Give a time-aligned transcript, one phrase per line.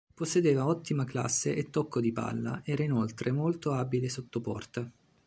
[0.15, 4.91] Possedeva ottima classe e tocco di palla; era inoltre molto abile sottoporta.